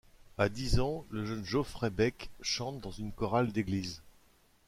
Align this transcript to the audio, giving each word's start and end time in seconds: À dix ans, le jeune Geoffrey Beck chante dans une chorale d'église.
À 0.39 0.49
dix 0.49 0.79
ans, 0.79 1.05
le 1.11 1.27
jeune 1.27 1.45
Geoffrey 1.45 1.91
Beck 1.91 2.31
chante 2.41 2.81
dans 2.81 2.89
une 2.89 3.11
chorale 3.11 3.51
d'église. 3.51 4.01